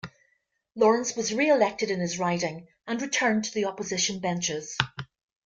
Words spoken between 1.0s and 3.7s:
was re-elected in his riding, and returned to the